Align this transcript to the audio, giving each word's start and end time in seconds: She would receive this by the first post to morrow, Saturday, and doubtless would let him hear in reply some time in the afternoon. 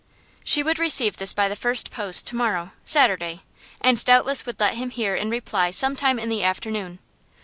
She 0.43 0.63
would 0.63 0.79
receive 0.79 1.17
this 1.17 1.31
by 1.31 1.47
the 1.47 1.55
first 1.55 1.91
post 1.91 2.25
to 2.25 2.35
morrow, 2.35 2.71
Saturday, 2.83 3.43
and 3.81 4.03
doubtless 4.03 4.47
would 4.47 4.59
let 4.59 4.73
him 4.73 4.89
hear 4.89 5.13
in 5.15 5.29
reply 5.29 5.69
some 5.69 5.95
time 5.95 6.17
in 6.17 6.27
the 6.27 6.41
afternoon. 6.41 6.97